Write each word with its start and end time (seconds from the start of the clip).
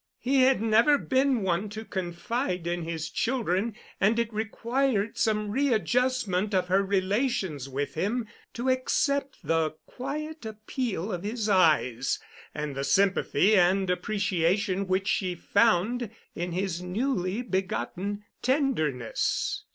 He 0.17 0.41
had 0.45 0.63
never 0.63 0.97
been 0.97 1.43
one 1.43 1.69
to 1.69 1.85
confide 1.85 2.65
in 2.65 2.81
his 2.85 3.07
children, 3.07 3.75
and 3.99 4.17
it 4.17 4.33
required 4.33 5.15
some 5.15 5.51
readjustment 5.51 6.55
of 6.55 6.69
her 6.69 6.81
relations 6.83 7.69
with 7.69 7.93
him 7.93 8.25
to 8.55 8.67
accept 8.67 9.37
the 9.43 9.75
quiet 9.85 10.43
appeal 10.43 11.11
of 11.11 11.21
his 11.21 11.47
eyes 11.47 12.17
and 12.55 12.73
the 12.73 12.83
sympathy 12.83 13.55
and 13.55 13.91
appreciation 13.91 14.87
which 14.87 15.07
she 15.07 15.35
found 15.35 16.09
in 16.33 16.51
his 16.51 16.81
newly 16.81 17.43
begotten 17.43 18.23
tenderness. 18.41 19.65